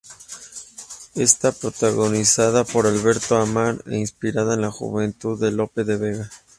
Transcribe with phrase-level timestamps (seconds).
[1.13, 6.29] Está protagonizado por Alberto Ammann e inspirado en la juventud de Lope de Vega.